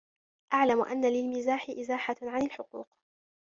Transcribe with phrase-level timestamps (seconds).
[0.53, 2.87] اعْلَمْ أَنَّ لِلْمِزَاحِ إزَاحَةً عَنْ الْحُقُوقِ